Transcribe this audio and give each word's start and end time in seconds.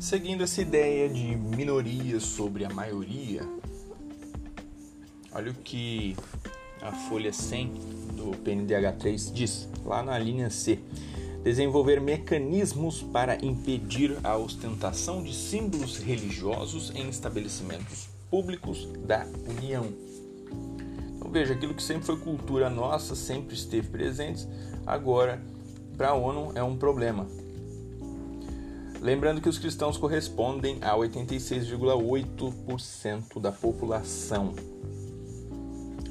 seguindo 0.00 0.42
essa 0.42 0.62
ideia 0.62 1.10
de 1.10 1.36
minoria 1.36 2.18
sobre 2.18 2.64
a 2.64 2.70
maioria, 2.70 3.42
olha 5.30 5.52
o 5.52 5.54
que 5.54 6.16
a 6.80 6.90
folha 6.90 7.30
100 7.30 7.68
do 8.16 8.30
PNDH3 8.42 9.30
diz, 9.30 9.68
lá 9.84 10.02
na 10.02 10.18
linha 10.18 10.48
C. 10.48 10.78
Desenvolver 11.44 12.00
mecanismos 12.00 13.02
para 13.02 13.44
impedir 13.44 14.18
a 14.24 14.36
ostentação 14.36 15.22
de 15.22 15.34
símbolos 15.34 15.98
religiosos 15.98 16.92
em 16.94 17.08
estabelecimentos 17.08 18.08
públicos 18.30 18.88
da 19.06 19.26
União. 19.48 19.86
Então 21.16 21.30
veja, 21.30 21.52
aquilo 21.52 21.74
que 21.74 21.82
sempre 21.82 22.04
foi 22.04 22.18
cultura 22.18 22.70
nossa, 22.70 23.14
sempre 23.14 23.54
esteve 23.54 23.88
presente, 23.88 24.46
agora 24.86 25.42
para 25.96 26.08
a 26.08 26.14
ONU 26.14 26.52
é 26.54 26.62
um 26.62 26.76
problema. 26.76 27.26
Lembrando 29.00 29.40
que 29.40 29.48
os 29.48 29.58
cristãos 29.58 29.96
correspondem 29.96 30.78
a 30.82 30.94
86,8% 30.94 33.40
da 33.40 33.50
população 33.50 34.54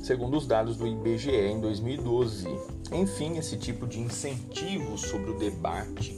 segundo 0.10 0.38
os 0.38 0.48
dados 0.48 0.76
do 0.76 0.88
IBGE 0.88 1.30
em 1.30 1.62
2012. 1.62 2.48
Enfim, 2.92 3.38
esse 3.38 3.56
tipo 3.58 3.86
de 3.86 4.00
incentivo 4.00 4.98
sobre 4.98 5.30
o 5.30 5.38
debate 5.38 6.18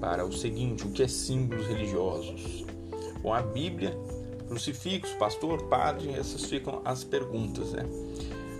para 0.00 0.26
o 0.26 0.32
seguinte: 0.32 0.84
o 0.84 0.90
que 0.90 1.04
é 1.04 1.08
símbolos 1.08 1.68
religiosos? 1.68 2.66
Bom, 3.22 3.32
a 3.32 3.42
Bíblia, 3.42 3.96
crucifixo, 4.48 5.16
pastor, 5.18 5.68
padre, 5.68 6.10
essas 6.10 6.46
ficam 6.46 6.82
as 6.84 7.04
perguntas, 7.04 7.74
né? 7.74 7.84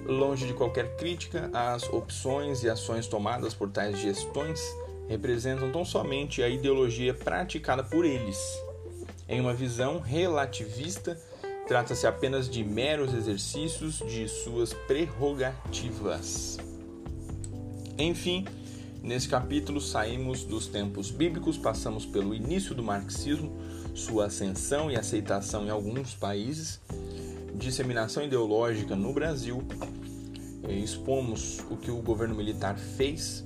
Longe 0.07 0.47
de 0.47 0.55
qualquer 0.55 0.95
crítica, 0.95 1.51
as 1.53 1.83
opções 1.93 2.63
e 2.63 2.71
ações 2.71 3.09
tomadas 3.09 3.53
por 3.53 3.69
tais 3.69 3.99
gestões 3.99 4.61
representam 5.09 5.71
tão 5.71 5.85
somente 5.85 6.43
a 6.43 6.49
ideologia 6.49 7.15
praticada 7.15 7.83
por 7.83 8.05
eles, 8.05 8.39
em 9.29 9.41
uma 9.41 9.55
visão 9.55 10.01
relativista 10.01 11.17
Trata-se 11.67 12.07
apenas 12.07 12.49
de 12.49 12.63
meros 12.63 13.13
exercícios 13.13 13.99
de 13.99 14.29
suas 14.29 14.73
prerrogativas. 14.73 16.59
Enfim, 17.99 18.45
nesse 19.03 19.29
capítulo 19.29 19.81
saímos 19.81 20.45
dos 20.45 20.69
tempos 20.69 21.11
bíblicos, 21.11 21.59
passamos 21.59 22.07
pelo 22.07 22.33
início 22.33 22.73
do 22.73 22.85
marxismo, 22.85 23.53
sua 23.97 24.27
ascensão 24.27 24.93
e 24.93 24.97
aceitação 24.97 25.67
em 25.67 25.71
alguns 25.71 26.15
países, 26.15 26.81
disseminação 27.57 28.23
ideológica 28.23 28.95
no 28.95 29.13
Brasil, 29.13 29.61
expomos 30.69 31.59
o 31.69 31.77
que 31.77 31.91
o 31.91 32.01
governo 32.01 32.37
militar 32.37 32.79
fez, 32.79 33.43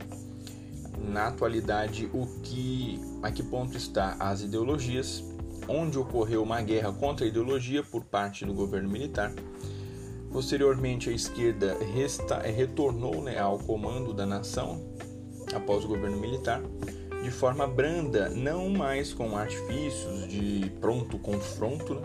na 1.11 1.27
atualidade 1.27 2.08
o 2.12 2.27
que 2.42 3.00
a 3.22 3.30
que 3.30 3.42
ponto 3.42 3.77
está 3.77 4.16
as 4.19 4.42
ideologias 4.42 5.25
onde 5.69 5.98
ocorreu 5.98 6.42
uma 6.42 6.61
guerra 6.62 6.92
contra 6.92 7.25
a 7.25 7.28
ideologia 7.28 7.83
por 7.83 8.05
parte 8.05 8.44
do 8.44 8.55
governo 8.55 8.89
militar. 8.89 9.33
Posteriormente, 10.33 11.11
a 11.11 11.12
esquerda 11.12 11.77
resta, 11.94 12.38
retornou 12.38 13.22
né, 13.22 13.38
ao 13.38 13.58
comando 13.58 14.14
da 14.14 14.25
nação 14.25 14.81
após 15.55 15.84
o 15.84 15.88
governo 15.88 16.19
militar 16.19 16.62
de 17.22 17.31
forma 17.31 17.66
branda, 17.66 18.28
não 18.31 18.70
mais 18.70 19.12
com 19.12 19.36
artifícios 19.36 20.27
de 20.27 20.70
pronto 20.81 21.19
confronto, 21.19 21.94
né? 21.94 22.03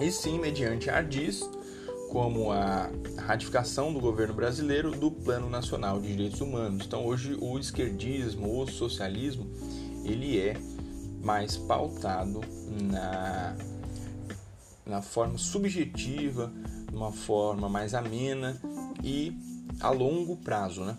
e 0.00 0.10
sim 0.10 0.38
mediante 0.38 0.88
ardis, 0.88 1.48
como 2.10 2.50
a 2.50 2.90
ratificação 3.18 3.92
do 3.92 4.00
governo 4.00 4.34
brasileiro 4.34 4.90
do 4.90 5.12
Plano 5.12 5.48
Nacional 5.48 6.00
de 6.00 6.08
Direitos 6.08 6.40
Humanos. 6.40 6.84
Então, 6.84 7.06
hoje 7.06 7.36
o 7.40 7.56
esquerdismo, 7.56 8.60
o 8.60 8.66
socialismo, 8.66 9.46
ele 10.04 10.38
é 10.38 10.56
mais 11.22 11.56
pautado 11.56 12.40
na, 12.82 13.56
na 14.84 15.00
forma 15.00 15.38
subjetiva, 15.38 16.52
uma 16.92 17.12
forma 17.12 17.68
mais 17.68 17.94
amena 17.94 18.60
e 19.04 19.32
a 19.78 19.90
longo 19.90 20.36
prazo, 20.36 20.82
né? 20.82 20.98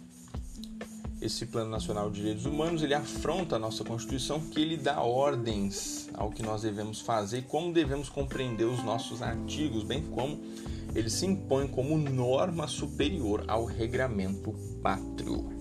Esse 1.22 1.46
Plano 1.46 1.70
Nacional 1.70 2.10
de 2.10 2.22
Direitos 2.22 2.46
Humanos 2.46 2.82
ele 2.82 2.96
afronta 2.96 3.58
a 3.58 3.60
nossa 3.60 3.84
Constituição, 3.84 4.40
que 4.40 4.60
ele 4.60 4.76
dá 4.76 5.02
ordens 5.02 6.10
ao 6.16 6.32
que 6.32 6.42
nós 6.42 6.64
devemos 6.64 7.02
fazer, 7.02 7.44
como 7.44 7.72
devemos 7.72 8.10
compreender 8.10 8.66
os 8.66 8.84
nossos 8.84 9.22
artigos, 9.22 9.84
bem 9.84 10.02
como 10.02 10.40
ele 10.94 11.10
se 11.10 11.26
impõe 11.26 11.68
como 11.68 11.98
norma 11.98 12.68
superior 12.68 13.44
ao 13.48 13.66
regramento 13.66 14.54
pátrio. 14.82 15.61